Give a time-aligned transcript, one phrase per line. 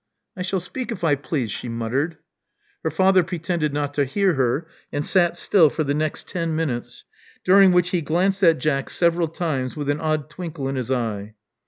[0.35, 2.17] "I shall speak if I please," she muttered.
[2.83, 7.03] Her father pretended not to hear her, and sat still for the next ten minutes,
[7.43, 11.35] during which he glanced at Jack several times, with an odd twinkle in his eye.